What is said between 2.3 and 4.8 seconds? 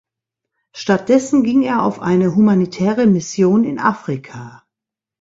humanitäre Mission in Afrika.